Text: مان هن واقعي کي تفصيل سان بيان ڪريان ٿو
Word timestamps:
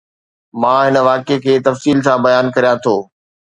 مان 0.61 0.85
هن 0.91 0.95
واقعي 1.09 1.37
کي 1.45 1.53
تفصيل 1.69 1.97
سان 2.09 2.17
بيان 2.25 2.45
ڪريان 2.55 2.77
ٿو 2.83 2.95